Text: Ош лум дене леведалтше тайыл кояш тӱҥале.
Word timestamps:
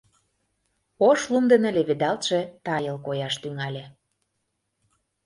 Ош 1.09 1.19
лум 1.31 1.45
дене 1.51 1.69
леведалтше 1.75 2.39
тайыл 2.65 2.97
кояш 3.05 3.35
тӱҥале. 3.41 3.85